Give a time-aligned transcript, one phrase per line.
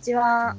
[0.00, 0.56] ちは。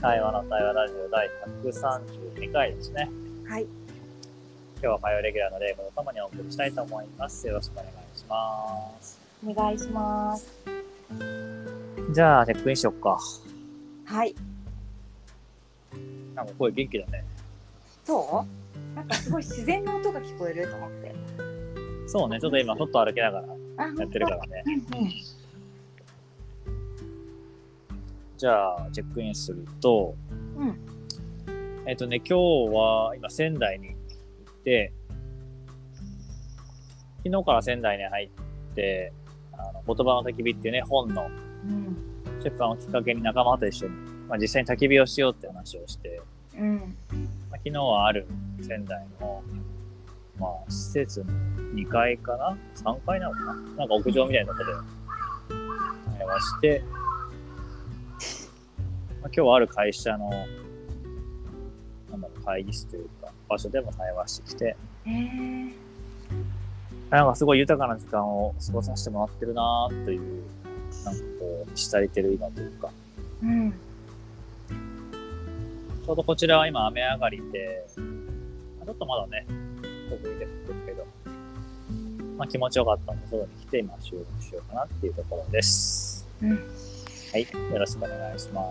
[0.00, 1.28] 対話の対話ラジオ第
[1.64, 3.10] 132回ですね。
[3.48, 3.62] はい。
[3.62, 7.46] 今日は火曜レギュラーのレイムとともにお送りしたいと思います。
[7.46, 7.88] よろしくお願い
[8.18, 9.18] します。
[9.46, 10.52] お願いします。
[12.12, 13.18] じゃあ、チェックインしよっか。
[14.04, 14.34] はい。
[16.34, 17.24] なんか声元気だね。
[18.04, 18.44] そ
[18.76, 18.94] う？
[18.94, 21.14] なんかすごい自然の音が聞こえると思って。
[22.06, 23.46] そうね、ちょっと今、外歩きながら
[23.78, 24.62] あ、やってるからね。
[24.66, 24.76] うんう
[25.06, 25.12] ん。
[28.38, 30.14] じゃあ、チェックインすると、
[30.56, 30.78] うん
[31.86, 32.34] えっ、とね、今日
[32.74, 34.92] は今仙台に行って、
[37.24, 38.30] 昨日から仙台に入
[38.72, 39.12] って、
[39.52, 41.28] あの言葉の焚き火っていうね、本の
[41.64, 41.96] うん。
[42.42, 43.96] 出版をきっかけに仲間と一緒に、
[44.28, 46.20] まあ、実際に焚き火をしようって話をして、
[46.56, 46.96] うん。
[47.50, 48.28] まあ、昨日はある
[48.60, 49.42] 仙台の、
[50.38, 51.26] まあ、施設の
[51.74, 53.54] 2階かな ?3 階なのかな？
[53.54, 56.97] なんか屋上みたいなところで会話して、まあ、
[59.34, 60.30] 今日はある会社の、
[62.10, 64.76] なんだろう、会議室というか、場所でも対話してきて、へ
[65.10, 65.88] え。
[67.10, 70.42] なんかすごい豊かな時間を過ごさせてもらってるなーという、
[71.04, 72.90] なんかこう、したりてる今というか、
[73.42, 73.72] うん。
[73.72, 77.86] ちょうどこちらは今雨上がりで、
[78.78, 79.46] まあちょっとまだね、
[80.10, 81.06] 小降りで降ってるけど、
[82.36, 86.26] まあ気持ちよかったんで、外に来て今収録しようかなっていうところです。
[86.42, 86.60] うん。
[87.30, 88.62] はい、よろしくお願いしま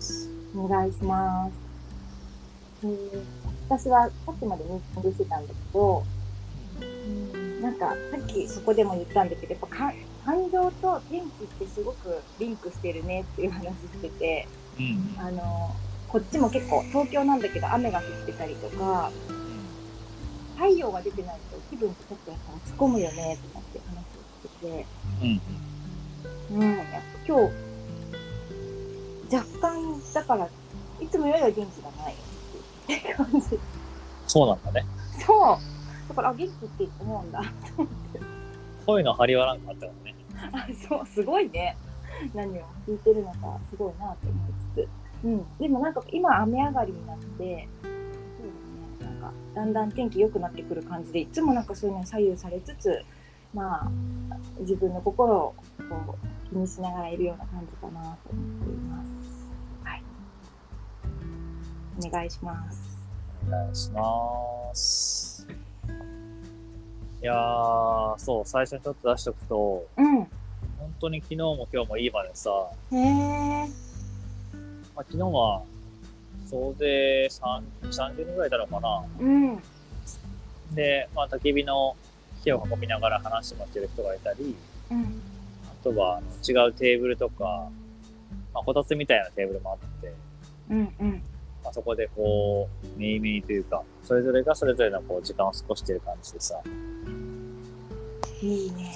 [0.00, 0.28] す。
[0.56, 1.52] お願いします。
[2.84, 3.22] えー、
[3.68, 6.02] 私はさっきまでミーティングしてたんだけど、
[6.80, 9.92] うん、なんかさっきそこでも言ったんだけど、やっぱか
[10.24, 13.72] 感情と天気ってすごくリンクしてるねっていう話し
[14.02, 14.48] てて、
[14.80, 15.14] うん。
[15.24, 15.70] あの、
[16.08, 19.12] こっちも結構東京なんだけど雨が降ってたりとか、
[20.56, 24.86] 太陽が出てないと気分ってちょっとやっぱ落ち込むよねとかって話をしてて、
[26.50, 26.58] うん。
[26.58, 26.92] うん、やっぱ
[27.28, 27.71] 今日、
[29.32, 30.48] 若干、だから、
[31.00, 33.58] いつもよりは元気がないって感じ。
[34.26, 34.86] そうなんだね。
[35.26, 36.08] そう。
[36.08, 37.42] だから、あ、元気って思うんだ。
[38.84, 40.16] 声の張りはなんかあったからね。
[40.52, 41.76] あ、そう、すごいね。
[42.34, 44.88] 何を聞いてるのか、すごいなって思いつつ。
[45.24, 45.58] うん。
[45.58, 47.92] でもなんか、今雨上がりになって、そう
[49.00, 49.14] だね。
[49.14, 53.02] なんか、だんだん天気良くなってくる感じで、いつもなんかそういうのに左右されつつ、
[53.54, 53.90] まあ、
[54.60, 55.54] 自分の心を
[55.88, 59.11] こう気にしながらいるような感じかなと思っています。
[62.00, 62.08] はい。
[62.08, 62.98] お願いします。
[63.48, 65.46] お願いします。
[67.22, 70.16] いやー、そう、最初にちょっと出しとくと、うん。
[70.16, 70.28] 本
[71.00, 72.50] 当に昨日も今日もいい場でさ、
[72.90, 73.68] へえ。
[74.94, 75.62] まあ、昨日は
[76.46, 79.04] 総勢3 30人ぐらいいたのかな。
[79.20, 79.62] うん。
[80.74, 81.96] で、まあ、焚き火の
[82.42, 84.56] 火を囲みながら話もしてる人がいたり、
[84.90, 85.22] うん。
[85.70, 87.68] あとはあの違うテーブルとか、
[88.52, 90.12] まあ、こたつみたいなテーブルもあって、
[90.70, 90.94] うん。
[91.00, 91.22] うん。
[91.62, 96.60] まあ、そこでこう、めいめいというか、それぞれがそれぞれのこう時間を過ごしてる感じでさ、
[98.42, 98.92] いいね。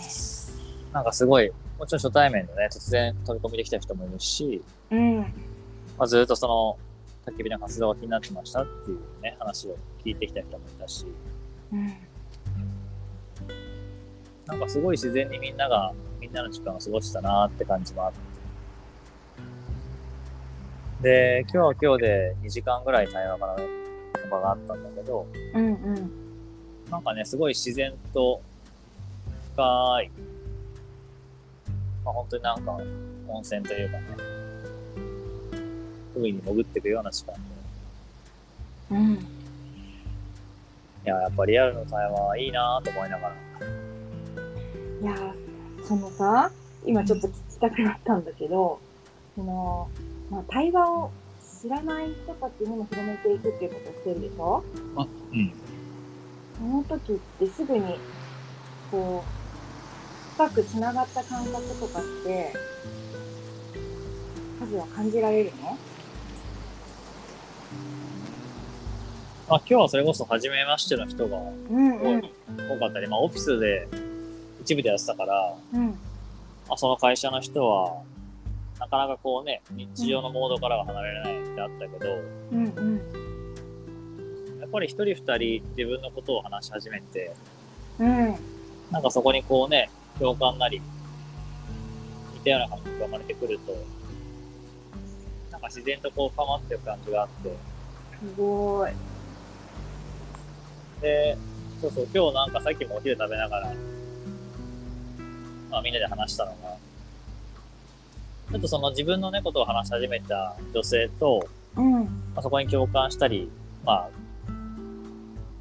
[0.93, 5.19] なんかすごい、もちろん初対面でね、突然飛び込みできた人もいるし、うん。
[5.99, 6.79] まあ、ずっとその、
[7.27, 11.07] 焚き火の活動が気になってましたっていうね、話を聞いてきた人もいたし、
[11.73, 11.93] うん。
[14.47, 18.36] なんかすごい自然にみんなが、みんなの時間を過ごしたなーって感じもあって。
[21.01, 23.67] で、今日は今日で2時間ぐらい対話からの
[24.31, 25.67] 場があったんだけど、うん。
[25.67, 26.11] うん。
[26.91, 28.41] なんかね、すごい自然と
[29.55, 30.11] 深い、
[32.05, 32.73] まあ本当になんか
[33.29, 34.05] 温泉というかね、
[36.17, 37.41] 海に潜っていくような時間で。
[38.91, 39.15] うん。
[39.15, 39.19] い
[41.05, 43.35] や、やっぱリアルの対話はいいなと思いながら。
[45.03, 46.51] いやーそのさ
[46.85, 48.81] 今ちょっと聞きたくなったんだけど
[49.35, 49.89] その、
[50.31, 51.11] まあ、対話を
[51.63, 54.65] 知らない人たちにも広めていくっていうことをしてるでしょ？
[54.97, 55.53] あ、うん。
[56.59, 57.99] その時ってすぐに
[58.91, 62.53] こう深くつながった感覚とかって
[64.61, 65.79] 数は感じられるの？
[69.49, 71.53] まあ今日はそれこそ初めましての人が多
[72.81, 73.87] かったり、まあオフィスで
[74.63, 75.87] 一部でやってたから、うん。
[76.69, 78.03] まあ、その会社の人は、
[78.79, 82.13] なかなかこうね、日常のモードからは離れられないってあったけど、
[82.53, 84.61] うんうん。
[84.61, 87.35] やっぱり一人二人自分のことを話し始めて、
[87.99, 88.37] うん。
[88.91, 90.83] なんかそこにこうね、共感なり、
[92.35, 93.73] 似たような感覚が生まれてくると、
[95.51, 98.93] なんか自然とこう深まっていく感じがあって、すごい。
[101.01, 101.39] で、
[101.81, 103.75] そうそう、今日なんかさっきもお昼食べながら、
[105.71, 106.77] まあみんなで話したのが、
[108.51, 111.93] ちょっとその自分のね、ことを話し始めた女性と、うん。
[112.05, 113.51] まあ、そこに共感したり、
[113.85, 114.11] まあ、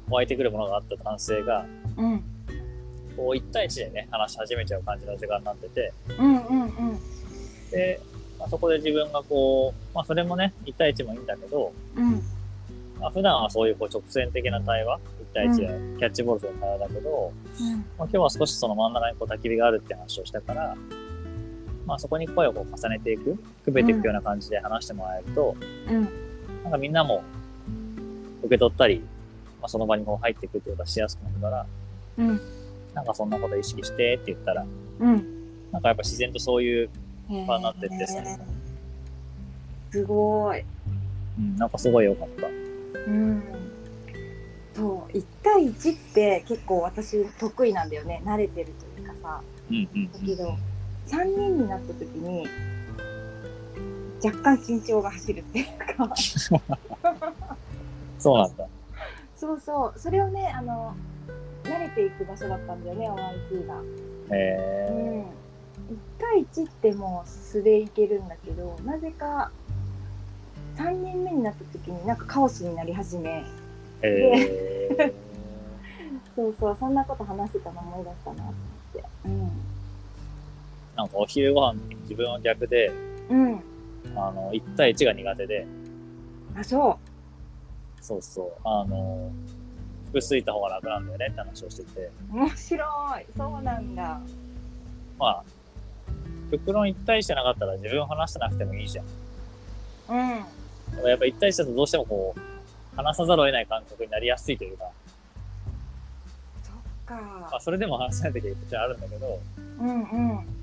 [0.08, 1.66] 湧いてくるものがあった男性が、
[1.96, 2.22] うん。
[3.16, 6.98] こう、一対一でね、話し始めちゃう感じの時間になってて、うんうんうん。
[7.70, 8.00] で、
[8.38, 12.22] まあ、そこで自分がこう、まあ、それもね、一対一もいいんだけど、うん。
[13.00, 15.66] まあ、普段はそういうこう直線的な対話、一対一で
[15.98, 17.32] キャッチボールする対話だけど、
[17.98, 20.76] まあ、今日は少しその真ん中にこう焚き火があるって話をしたから、
[21.86, 25.56] まあ、そこに声をこう重ねていく、くべていくような感じで話してもらえると、
[25.88, 26.02] うん。
[26.64, 27.22] なんかみんなも
[28.40, 29.00] 受け取ったり、
[29.60, 31.66] まあ、その場にこう入っていくってことがしやすくなるから、
[32.18, 32.40] うん。
[32.92, 34.66] なんかそんなこと意識してって言ったら、
[34.98, 35.36] うん。
[35.70, 36.90] なんかやっぱ自然とそういう、
[37.28, 38.38] 場になってってさへー
[39.90, 40.64] すごい。
[41.38, 42.46] うん、なんかすごい良かった。
[42.46, 43.42] うん。
[44.74, 48.22] そう、一対一って結構私得意なんだよね。
[48.24, 49.40] 慣れてるというかさ。
[49.70, 50.56] うんうんだけど、
[51.06, 52.46] 三人になった時に、
[54.24, 56.14] 若干緊張が走るっていうか。
[58.18, 58.66] そうなんだ。
[59.36, 60.94] そうそう、それをね、あの、
[61.62, 63.82] 慣れていく場所だったんだよね、OIT が。
[64.34, 65.22] へーうん。
[65.22, 65.26] 1
[66.18, 69.50] 対1ってもう素でいけるんだけど、なぜか
[70.76, 73.44] 3人目になった時になんかカオスになり始め、
[74.02, 75.14] へー
[76.34, 78.54] そうそう、そんなこと話してたの思い出したなと思っ
[78.94, 79.04] て。
[80.96, 82.90] なんかお昼ご飯自分は逆で、
[83.28, 83.52] うん。
[83.52, 83.60] うん。
[84.16, 85.66] あの、1対1が苦手で、
[86.56, 86.98] あ、そ
[88.00, 89.30] そうそう、あの、
[90.06, 92.36] 複数いた方が楽なんだよねって話をしてて、う。
[92.36, 92.84] 面白
[93.20, 93.26] い。
[93.36, 94.20] そうなんだ。
[95.18, 95.44] まあ、
[96.50, 99.06] 極論1対1じゃなかったら自分話してなくてもいいじゃん。
[100.08, 100.18] うん。
[101.08, 104.90] やっぱ1対1だとどうしてもこう、話さざるを得ない感覚になりやすいというか、
[106.62, 107.60] そっかまあ、。
[107.60, 109.40] それでも話さないときはあるんだけど、
[109.80, 110.55] うんうん。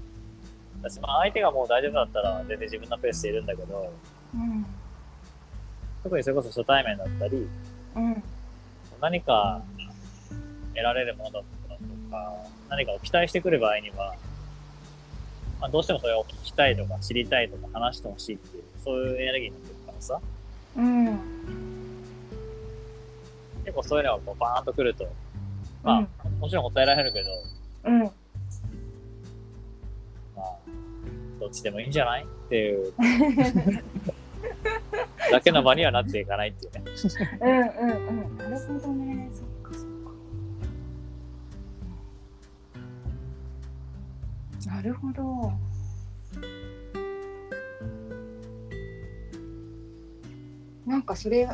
[0.83, 3.93] 私まあ相手がもう大丈夫だったら全然自分のペースでいるんだけど、
[4.35, 4.65] うん。
[6.03, 7.47] 特にそれこそ初対面だったり、
[7.95, 8.23] うん。
[8.99, 9.61] 何か
[10.73, 11.79] 得られるものだったと
[12.11, 12.35] か、
[12.69, 14.15] 何かを期待してくる場合には、
[15.61, 20.19] まあ、どうしてもそれを聞きたいとか知りたいとか話してほしいっていう、そういうエネルギーになってるからさ、
[20.75, 21.19] うん。
[23.63, 25.07] 結構そういうのがこうバーンと来ると、
[25.81, 27.29] まあ、もちろん答えられるけど、
[27.85, 28.11] うん。
[31.43, 32.23] どっちでもいいんじゃない？
[32.23, 32.93] っていう、
[35.29, 36.83] だけの場にはなっていかないっていうね。
[37.41, 37.97] うんうん
[38.29, 38.37] うん。
[38.37, 39.29] なるほどね。
[39.33, 39.89] そっかそっ
[44.69, 44.75] か。
[44.77, 45.51] なるほど。
[50.85, 51.49] なんかそれ、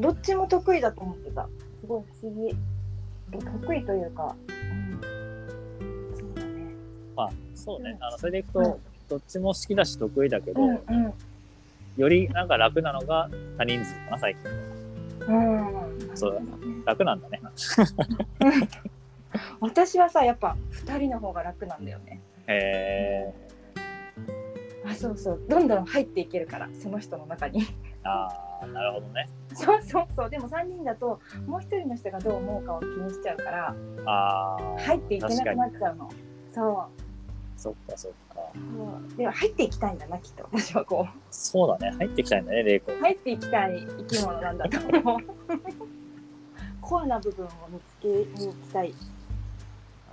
[0.00, 1.48] どっちも得意だと思ってた。
[1.80, 2.56] すごい不思議。
[3.62, 4.34] 得意というか。
[7.60, 7.64] うん。
[7.64, 7.96] そうだね。
[8.00, 8.80] まあ、の、それでいくうんと、
[9.10, 11.12] どっちも好きだし得意だけど、うんうん。
[11.96, 13.28] よりなんか楽なのが
[13.58, 14.50] 多人数かな、最近。
[15.26, 16.16] うん。
[16.16, 16.46] そうだな
[16.86, 17.40] 楽なんだね。
[19.60, 22.20] 私はさ、やっぱ二人の方が楽なんだよね。
[22.46, 23.32] へ
[24.84, 25.40] あ、そうそう。
[25.48, 27.62] どんどん入っていけるから、その人の中に。
[27.62, 27.66] ー。
[28.04, 28.28] あ
[28.62, 29.28] あ、なるほどね。
[29.54, 30.30] そうそうそう。
[30.30, 33.74] でも3人だと、もう一人の人がどう思うかを気にしちゃうから、
[34.06, 34.80] ああ。
[34.80, 36.10] 入っていけなくなっちゃうの。
[36.52, 36.86] そ
[37.60, 38.40] そっかそっか。
[39.18, 40.48] でも入っていきたいんだな、きっと。
[40.50, 41.94] 私はこそうだね。
[41.98, 42.98] 入ってきたいんだね、玲子う。。
[42.98, 45.20] 入っていきたい生き物なんだと思う。
[46.80, 48.94] コアな部分を見つけに行きたい。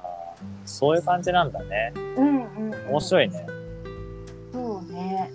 [0.04, 1.94] あーそういう感じなんだね。
[1.96, 2.90] うんうん、うん。
[2.90, 3.48] 面白いね。
[4.52, 5.32] そうね。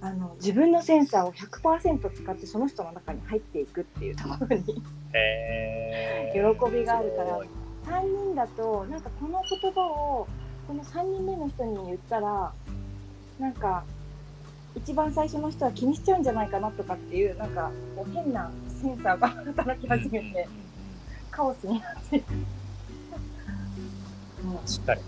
[0.00, 4.82] あの自分のセンサーを100%使ってその人の中に入っていくっていうところに
[5.12, 6.70] へ喜ー。
[6.72, 7.48] びがあるからすごい
[7.86, 10.26] 3人だとなんかこの言葉を
[10.66, 12.52] この3人目の人に言ったら
[13.38, 13.84] なんか
[14.74, 20.48] 一番最初の人は気にしちゃうんじゃないかなとかっていうなんかこう変なセンサーが働き始めて
[21.30, 22.16] カオスになって。
[22.16, 22.26] いく。
[24.76, 25.00] 確かに。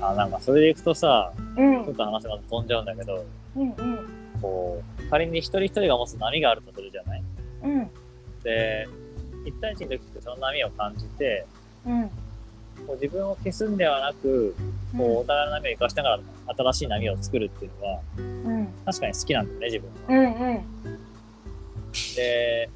[0.00, 1.84] あ、なんかそれでいくとさ、うん。
[1.84, 3.24] ちょっと話また飛んじゃうんだけど、
[3.56, 3.74] うんうん。
[4.42, 7.22] こう、仮に一人一人が持つ波があるとするじゃない？
[7.62, 7.90] うん。
[8.42, 8.86] で、
[9.44, 11.46] 一対一の時ってその波を感じて、
[11.86, 12.10] うん
[12.86, 14.54] こう自分を消すんではなく、
[14.96, 16.20] こう、お互いの波を生かしながら
[16.56, 18.68] 新しい波を作るっていうのは、うん。
[18.84, 20.22] 確かに好きなんだよね、自分は。
[20.22, 20.64] うんうん。
[22.14, 22.70] で、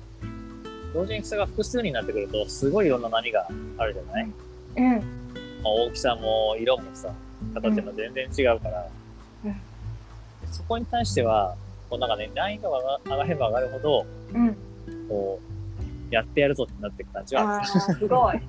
[0.93, 3.49] 同時にそれが複数になってくると、すごいいろんな波が
[3.79, 4.33] あるじゃない、ま
[4.77, 4.97] うん。
[4.97, 7.13] あ、大きさも色もさ、
[7.55, 8.89] 形も全然違うから、
[9.45, 9.57] うん。
[10.51, 11.57] そこに対しては、
[11.89, 14.57] こうなんかね、難易度が上がれば上がるほど、うん。
[15.09, 15.50] こう、
[16.11, 18.41] やってやるぞってなっていく感じはすごい。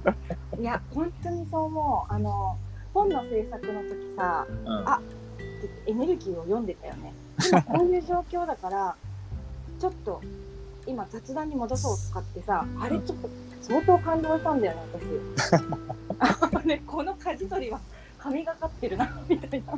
[0.60, 2.14] いや、本当にそう思う。
[2.14, 2.58] あの、
[2.94, 4.90] 本の制作の時さうん。
[4.90, 5.02] あ
[5.86, 7.14] エネルギーを読んでたよね
[7.48, 8.96] 今こういう状況だから
[9.80, 10.22] ちょっと
[10.86, 13.30] 今雑談に戻そうとかってさあれちょっと
[13.62, 14.82] 相当感動したんだよね
[15.40, 17.80] 私あれこの舵取りは
[18.18, 19.78] 神がかってるなみたいな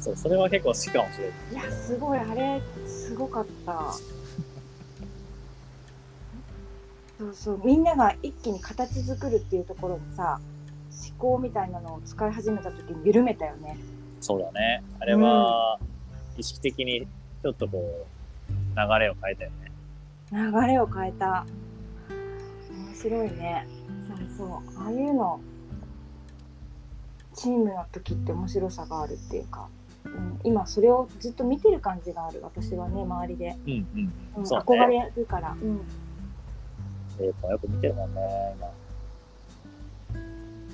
[0.00, 1.68] そう、それは結構好きかもしれない。
[1.68, 3.92] いやすごいあれすごかった
[7.18, 7.60] そうそう。
[7.64, 10.40] みんなが一気に形作るっていうところにさ
[10.88, 13.76] 思考みたいなのを使い始めた時に緩めたよね。
[14.20, 14.82] そうだね。
[15.00, 15.78] あれは、
[16.36, 17.06] 意識的に
[17.42, 18.06] ちょっとこ
[18.48, 19.72] う、流れを変えたよね。
[20.32, 21.46] 流れを変えた。
[22.70, 23.66] 面白いね。
[24.08, 24.48] そうそう。
[24.82, 25.40] ああいうの
[27.34, 29.68] チームの時って面白さがあるっていうか、
[30.04, 34.12] うん、今それをずっと見てる感じがある私はね周りで、うんうん。
[34.36, 34.42] うん。
[34.44, 35.80] 憧れるから、うん
[37.24, 38.14] やっぱよく見てるもん。
[38.14, 38.20] ね、
[38.56, 38.68] 今。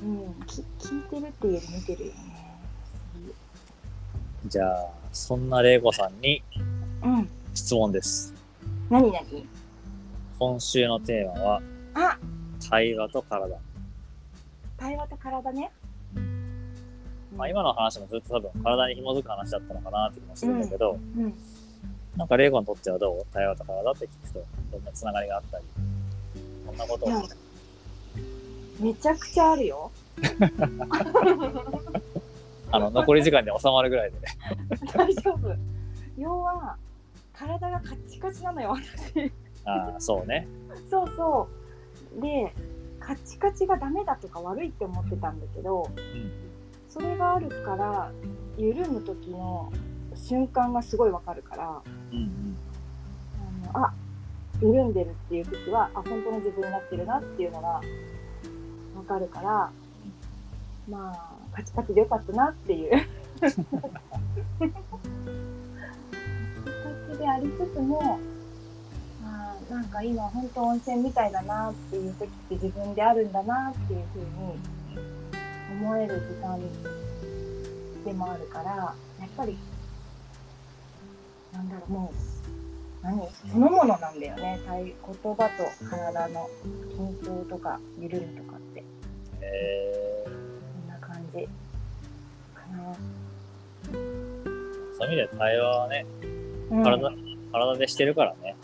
[0.02, 2.18] うん、き聞いてるっていうより見てるよね。
[4.46, 6.42] じゃあ、そんな玲子さんに
[7.02, 8.34] うん質問です。
[8.90, 9.46] 何何？
[10.38, 11.62] 今週のテーマは、
[11.94, 12.18] あ！
[12.68, 13.56] 対話と体。
[14.76, 15.70] 対話と体ね、
[17.36, 21.32] まあ、今の話もずっと多分体に紐づく話だったのかなって気もするんだけど、うん。
[22.16, 23.26] なんか玲子にとってはどう？
[23.32, 25.80] 対話と体って聞くと、どんなつながりがあったり、こ
[26.74, 27.06] んなこと
[28.80, 29.90] めちゃくちゃあるよ
[32.70, 34.26] あの、残り時間で収まるぐらいでね。
[34.92, 35.54] 大丈夫
[36.18, 36.76] 要は
[37.32, 39.32] 体がカッチカチなのよ私
[39.64, 40.46] ああ、そうね。
[40.90, 41.48] そうそ
[42.18, 42.52] うで
[43.00, 46.32] カチカチがダメだとか悪いって思ってたんだけどうん。
[46.88, 48.10] それがあるから
[48.56, 49.72] 緩む時の
[50.14, 52.56] 瞬間がすごいわかるからうんうん。
[53.74, 53.94] あのあ
[54.60, 57.82] 緩んでるっていう時はあ本当の自分になってるなっていうのがわ
[59.06, 59.70] かるから
[60.88, 62.90] まあカチカチでよかったなっていう。
[63.40, 63.62] カチカ
[67.12, 68.18] チでありつつも
[69.22, 74.26] まあなんか今本当温泉みたいだなっていう時って自分であるんだなっていうふうに
[75.80, 76.58] 思える時間
[78.04, 78.94] でもあるからや
[79.26, 79.56] っぱり
[81.52, 82.63] なんだろうもう
[83.04, 83.28] 何？
[83.52, 84.58] そのものなんだよね。
[84.66, 86.48] 対言葉と体の
[86.96, 88.82] 緊張とか緩みとかって。
[89.42, 91.46] えこんな感じ。
[92.54, 93.94] かな、ー、
[94.96, 96.06] そういう意味で対話はね、
[96.70, 96.82] うん。
[96.82, 97.10] 体、
[97.52, 98.56] 体でしてるからね。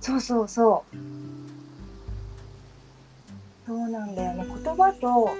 [0.00, 0.96] そうそうそう。
[3.64, 4.44] そうなんだよね。
[4.44, 5.30] 言葉と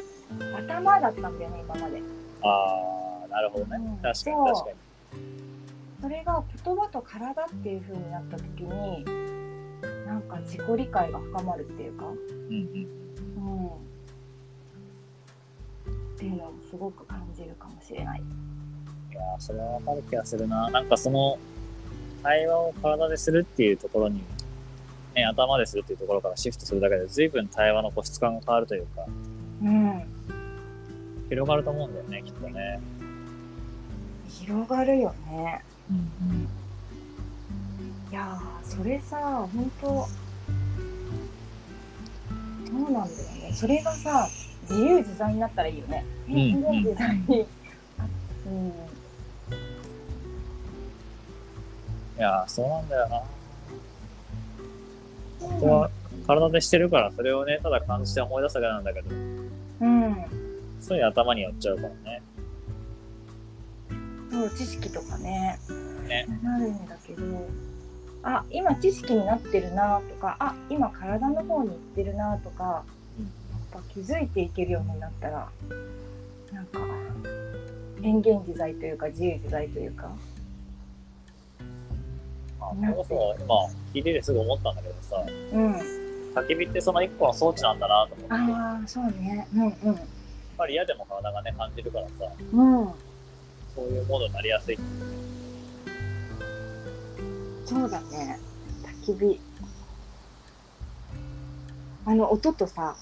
[0.57, 2.03] 頭だったんだよね今まで。
[2.43, 3.77] ああ、なるほどね。
[3.79, 3.97] うん。
[3.97, 5.48] 確かに確かに。
[6.01, 9.05] それが言葉と体っていう風になった時に
[10.07, 12.89] なんか自己理解が深まるっていうかうんうん。
[13.37, 13.89] うん
[16.19, 20.69] っていうのもすごく感じるかもしれないいやーそれはわかる気がするな。
[20.71, 21.39] なんかその、
[22.23, 24.23] 対話を体でするっていうところに、
[25.15, 29.07] ね、頭でするっていうところからシフトするだけで、随分対話のこう質感が変わるというか、
[29.63, 30.03] うん
[31.29, 32.81] 広がると思うんだよね、きっとね。
[34.29, 36.49] 広がるよねうん
[38.11, 39.17] いやーそれさ
[39.53, 40.09] 本当
[42.69, 43.53] そうなんだよね。
[43.55, 44.29] それがさ
[44.69, 46.05] 自由自在になったらいいよね。
[46.29, 46.33] ん。
[46.33, 47.47] 変然自在に、
[47.99, 48.07] あ
[48.47, 48.69] うん。
[48.69, 48.73] い
[52.19, 53.23] やーそうなんだよな。
[55.41, 55.91] 本当は
[56.27, 60.17] 体でしてるから、それをね、ただ感じて思い出すだけなんだけど、うん。
[60.81, 62.23] そういう頭に寄っちゃうからね。
[64.31, 65.59] そう知識とかね
[66.09, 67.23] ねなるんだけど
[68.23, 72.85] あ今知識になってるなとかあ今体の方に行ってるなとか、
[73.19, 75.49] うんやっぱ気づいていけるようになったら
[76.53, 76.79] なんか
[78.01, 80.11] 変幻自在というか自由自在というか。
[82.59, 83.55] まあ、それこそ今、
[83.95, 85.73] 聞いててすぐ思ったんだけどさ、うん。
[86.35, 89.47] 焚き火ってその一個の装置なんだなと思って、やっああそうね。
[89.55, 89.99] うんうん。
[90.59, 92.89] ぱり嫌でも体がね、感じるからさ、うん。
[93.75, 94.79] そういうモードになりやすい。
[97.69, 98.39] そうだね。
[99.05, 99.41] 焚き火。
[102.07, 102.97] あの音とさ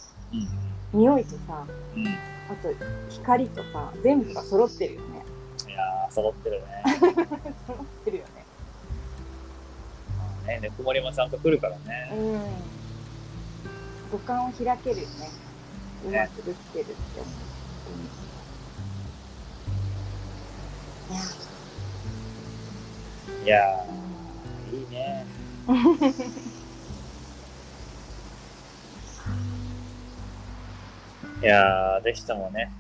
[0.93, 1.01] うん。
[1.01, 2.05] 匂いとさうん。
[2.05, 2.09] い
[2.51, 2.69] あと
[3.09, 5.17] 光とさ全部が揃ってるよね。
[5.77, 6.67] やー、揃ってるね。
[7.67, 8.31] 揃ってるよね。
[10.19, 12.11] まあね、ぬくもりもちゃんと来るからね。
[12.13, 12.41] うん。
[14.11, 15.31] 五感を開けるよね。
[16.07, 17.35] うまくできてるって思う、
[21.13, 21.23] いや
[23.39, 24.06] うん、いやー、
[24.77, 25.25] いいね。
[25.67, 26.47] ー
[31.43, 32.73] いやー、ぜひともね、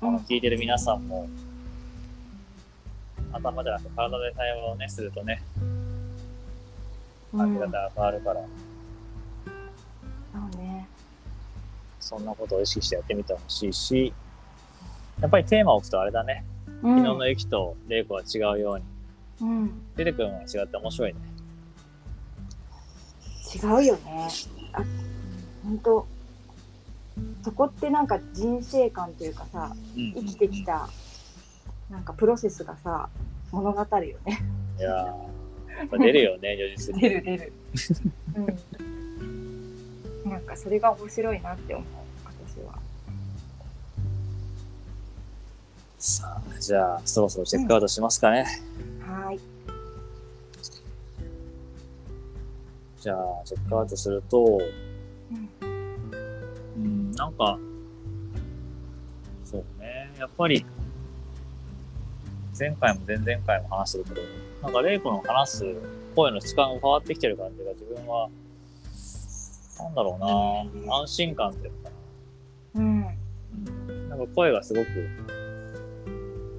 [0.00, 0.14] あうん。
[0.14, 1.28] の聞いてる皆さんも、
[3.32, 5.42] 頭じゃなくて体で対話をね、するとね、
[7.32, 7.38] うん。
[7.38, 8.46] 感じ方が変わるから、そ
[10.38, 10.88] うね。
[12.00, 14.12] そんなことを意識してやってみてほしいし、
[15.20, 16.44] やっぱりテーマを置くとあれだね、
[16.82, 16.96] うん。
[16.98, 18.84] 昨日のゆきと玲子は違うように、
[19.40, 21.35] うん、出てくるのが違って面白いね。
[23.56, 24.28] 違うよね。
[24.72, 24.82] あ、
[25.64, 26.06] 本当。
[27.42, 30.88] そこってなんか人生観というかさ、うん生きてきた。
[31.90, 33.08] なんかプロセスがさ、
[33.52, 34.42] 物語るよね。
[34.78, 37.00] いやー、出るよね、如実に。
[37.00, 37.52] 出る出る。
[38.34, 38.40] う
[40.30, 40.30] ん。
[40.30, 41.86] なんかそれが面白いなって思う。
[42.24, 42.78] 私は。
[45.98, 48.40] さあ、じゃあ、そろそろチェックアウトしますかね。
[48.40, 48.95] はー
[53.06, 54.58] じゃあ、チェックアウトすると、
[55.30, 57.56] うんうん、なんか、
[59.44, 60.66] そうね、やっぱり、
[62.58, 64.22] 前回も前々回も話してるけど、
[64.60, 65.74] なんか、玲子の話す
[66.16, 68.28] 声の質感が変わってきてる感じが自分は、
[69.78, 70.16] なんだろ
[70.84, 71.90] うな、安心感っていうのか
[72.74, 73.00] うん。
[73.02, 73.08] な。
[73.88, 74.88] うん、なんか声がすごく、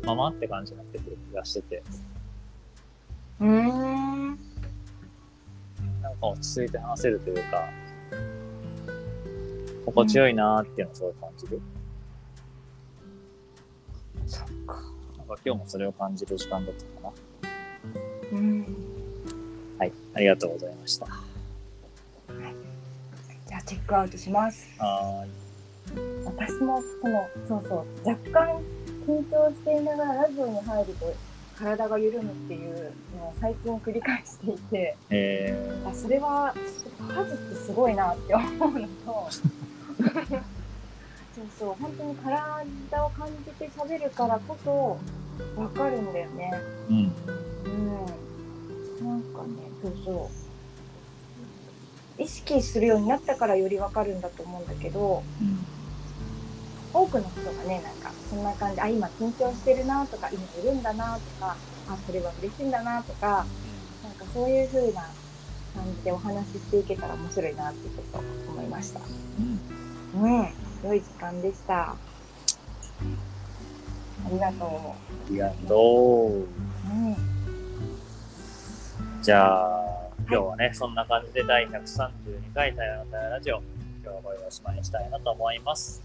[0.05, 1.83] ままって感じになってくる気がしてて、
[3.41, 4.06] うーん。
[6.21, 7.69] 落ち着いて話せるというか、
[9.85, 11.61] 心地よいなーっていうのをすごい感じる。
[14.25, 14.73] そっか。
[15.17, 17.13] なんか今日もそれを感じる時間だったか
[18.33, 18.37] な。
[18.37, 18.65] うん。
[19.77, 21.07] はい、ありがとうございました。
[23.47, 24.67] じゃあチェックアウトします。
[24.79, 25.25] は
[26.25, 28.61] 私もそのそうそう若干
[29.07, 31.13] 緊張していながらラジオに入ると
[31.57, 34.97] 体が緩むっていうのを最近繰り返していて。
[35.09, 36.53] えあそれは
[37.07, 39.29] 数ってすごいなって思うのと
[41.37, 44.97] そうそう本当に体を感じて喋るからこそ
[45.55, 46.51] わかるんだよね。
[46.89, 47.13] ー、うん。
[49.01, 50.29] うん、なんかねそうそ
[52.19, 55.76] う意識するようになったからよりわかるんだと思うんだけどうん。
[56.93, 61.55] 多くの人がねなんかそんな感じあ今緊張してるなとか今いるんだなとか
[61.89, 63.45] あそれは嬉しいんだなとか
[64.03, 65.01] なんかそういう風な
[65.75, 68.19] 感じでお話ししていけたら面白いなってちょっと
[68.51, 68.99] 思いました
[70.15, 70.23] うん。
[70.23, 70.47] うん
[70.83, 71.95] 良い時間でしたあ
[74.29, 74.93] りがとうあ
[75.29, 76.37] りがとう。
[76.37, 77.37] うん
[79.27, 83.63] じゃあ、今日はね、そんな感じで第132回対話の対話ラジオ、今
[84.03, 86.01] 日はこれでおしまいにしたいなと思います。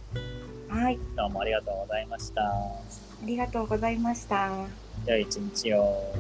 [0.73, 2.41] はいどうもありがとうございました。
[2.41, 2.47] あ
[3.25, 4.49] りがとうございました
[5.07, 6.15] 良い一日を。